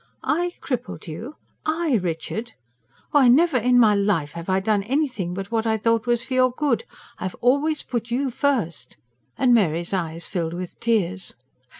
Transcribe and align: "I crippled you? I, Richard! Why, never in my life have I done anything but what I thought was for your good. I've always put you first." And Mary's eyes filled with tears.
"I 0.23 0.53
crippled 0.61 1.05
you? 1.05 1.35
I, 1.63 1.99
Richard! 2.01 2.53
Why, 3.11 3.27
never 3.27 3.57
in 3.57 3.77
my 3.77 3.93
life 3.93 4.31
have 4.31 4.49
I 4.49 4.59
done 4.59 4.81
anything 4.81 5.35
but 5.35 5.51
what 5.51 5.67
I 5.67 5.77
thought 5.77 6.07
was 6.07 6.25
for 6.25 6.33
your 6.33 6.51
good. 6.53 6.85
I've 7.19 7.35
always 7.35 7.83
put 7.83 8.09
you 8.09 8.31
first." 8.31 8.97
And 9.37 9.53
Mary's 9.53 9.93
eyes 9.93 10.25
filled 10.25 10.55
with 10.55 10.79
tears. 10.79 11.35